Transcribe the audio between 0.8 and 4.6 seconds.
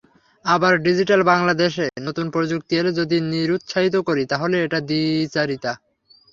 digital বাংলাদেশে নতুন প্রযুক্তি এলে যদি নিরুৎসাহিত করি, তাহলে